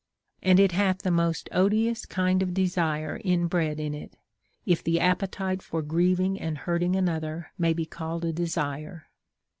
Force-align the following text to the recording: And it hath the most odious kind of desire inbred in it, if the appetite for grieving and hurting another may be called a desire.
And 0.41 0.59
it 0.59 0.71
hath 0.71 1.03
the 1.03 1.11
most 1.11 1.47
odious 1.51 2.07
kind 2.07 2.41
of 2.41 2.55
desire 2.55 3.21
inbred 3.23 3.79
in 3.79 3.93
it, 3.93 4.17
if 4.65 4.83
the 4.83 4.99
appetite 4.99 5.61
for 5.61 5.83
grieving 5.83 6.39
and 6.41 6.57
hurting 6.57 6.95
another 6.95 7.51
may 7.55 7.73
be 7.73 7.85
called 7.85 8.25
a 8.25 8.33
desire. 8.33 9.11